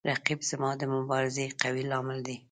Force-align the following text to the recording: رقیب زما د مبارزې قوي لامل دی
رقیب 0.09 0.39
زما 0.49 0.71
د 0.77 0.83
مبارزې 0.95 1.45
قوي 1.61 1.83
لامل 1.91 2.19
دی 2.27 2.35